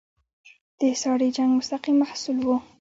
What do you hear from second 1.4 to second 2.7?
مستقیم محصول وو.